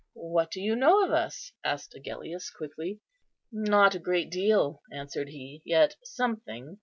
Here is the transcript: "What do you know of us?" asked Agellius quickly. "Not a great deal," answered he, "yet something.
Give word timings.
"What 0.13 0.49
do 0.49 0.61
you 0.63 0.75
know 0.75 1.05
of 1.05 1.11
us?" 1.11 1.51
asked 1.63 1.93
Agellius 1.93 2.49
quickly. 2.49 3.01
"Not 3.51 3.93
a 3.93 3.99
great 3.99 4.31
deal," 4.31 4.81
answered 4.91 5.27
he, 5.27 5.61
"yet 5.63 5.95
something. 6.03 6.79